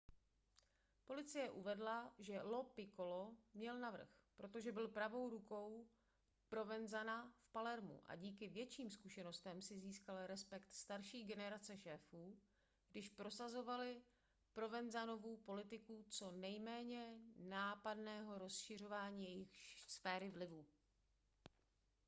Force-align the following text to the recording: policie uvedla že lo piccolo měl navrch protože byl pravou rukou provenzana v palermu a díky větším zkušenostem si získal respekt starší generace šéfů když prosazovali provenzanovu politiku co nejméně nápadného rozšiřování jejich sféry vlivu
policie 1.07 1.43
uvedla 1.59 1.97
že 2.19 2.37
lo 2.41 2.61
piccolo 2.63 3.33
měl 3.53 3.79
navrch 3.79 4.13
protože 4.35 4.71
byl 4.71 4.87
pravou 4.87 5.29
rukou 5.29 5.87
provenzana 6.49 7.33
v 7.39 7.49
palermu 7.51 8.01
a 8.05 8.15
díky 8.15 8.47
větším 8.49 8.89
zkušenostem 8.89 9.61
si 9.61 9.79
získal 9.79 10.27
respekt 10.27 10.73
starší 10.73 11.23
generace 11.23 11.77
šéfů 11.77 12.37
když 12.91 13.09
prosazovali 13.09 14.01
provenzanovu 14.53 15.37
politiku 15.37 16.05
co 16.09 16.31
nejméně 16.31 17.19
nápadného 17.37 18.37
rozšiřování 18.37 19.23
jejich 19.25 19.53
sféry 19.87 20.29
vlivu 20.29 20.65